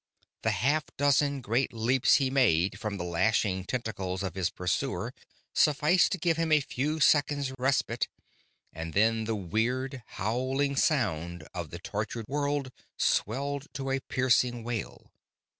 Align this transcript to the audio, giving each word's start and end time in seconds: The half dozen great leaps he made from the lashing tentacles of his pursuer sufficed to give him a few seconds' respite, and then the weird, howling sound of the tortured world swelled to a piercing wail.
The 0.41 0.49
half 0.49 0.85
dozen 0.97 1.41
great 1.41 1.71
leaps 1.71 2.15
he 2.15 2.31
made 2.31 2.79
from 2.79 2.97
the 2.97 3.03
lashing 3.03 3.65
tentacles 3.65 4.23
of 4.23 4.33
his 4.33 4.49
pursuer 4.49 5.13
sufficed 5.53 6.11
to 6.13 6.17
give 6.17 6.37
him 6.37 6.51
a 6.51 6.59
few 6.59 6.99
seconds' 6.99 7.53
respite, 7.59 8.07
and 8.73 8.95
then 8.95 9.25
the 9.25 9.35
weird, 9.35 10.01
howling 10.07 10.75
sound 10.75 11.47
of 11.53 11.69
the 11.69 11.77
tortured 11.77 12.25
world 12.27 12.71
swelled 12.97 13.67
to 13.75 13.91
a 13.91 13.99
piercing 13.99 14.63
wail. 14.63 15.11